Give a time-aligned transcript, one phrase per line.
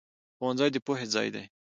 [0.37, 1.43] ښوونځی د پوهې ځای دی